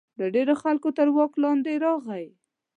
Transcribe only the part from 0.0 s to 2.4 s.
د ډېرو خلکو تر واک لاندې راغی.